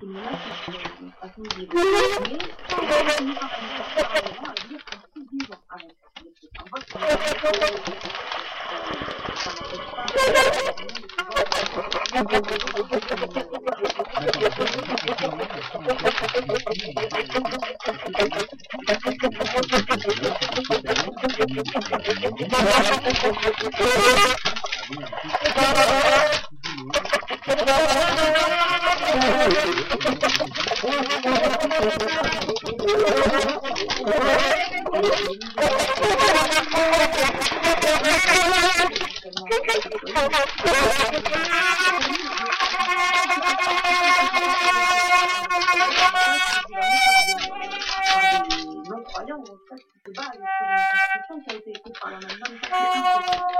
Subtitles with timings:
[0.00, 0.32] qui nous laisse
[1.02, 1.74] une façon de vivre.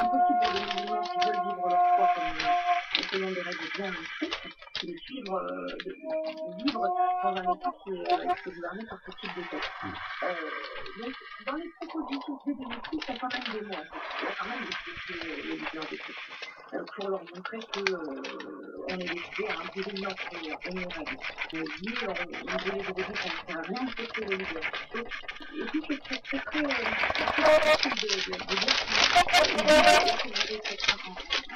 [0.00, 0.46] Impossible
[1.24, 3.92] veulent vivre leur foi comme règles bien
[5.28, 5.96] strictes, de euh,
[6.64, 6.80] vivre
[7.22, 9.42] dans un état qui est, euh, gouverné par ce type de.
[10.22, 10.32] Euh,
[11.02, 11.14] donc,
[11.46, 12.52] dans les propositions des
[12.98, 13.60] y a quand même des.
[13.60, 14.64] Il y a quand même
[15.08, 16.46] des leaders des textes.
[16.74, 20.16] Euh, pour leur montrer que euh, on est décidé à imposer notre.
[20.32, 20.84] On dit,
[21.54, 22.12] on,
[22.92, 24.66] début qu'on ne rien c'est les leaders.
[24.94, 25.02] Et,
[25.64, 26.70] puis c'est très euh,
[27.36, 28.38] difficile de, dire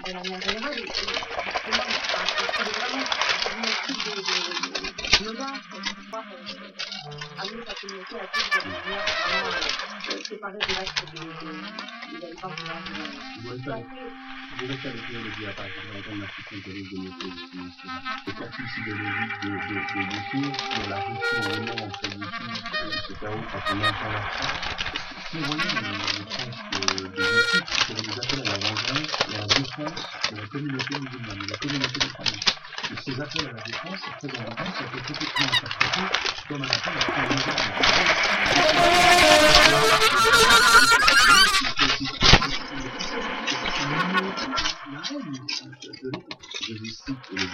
[0.06, 0.82] de manière générale,
[30.31, 32.00] la communauté musulmane, la communauté
[33.20, 36.04] ces appels à la défense, dans le temps, ça peut complètement interpréter
[36.48, 37.28] comme un appel à la
[46.62, 47.44] je vous cite le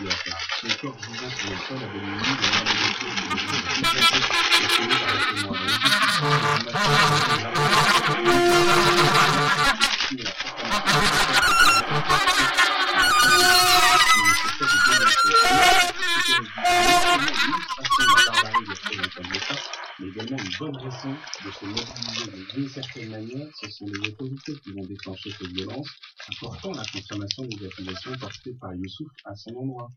[20.06, 24.56] mais également une bonne raison de se mobiliser d'une certaine manière, ce sont les autorités
[24.58, 29.56] qui vont déclencher cette violence, apportant la consommation des accusations portées par Youssouf à son
[29.56, 29.90] endroit.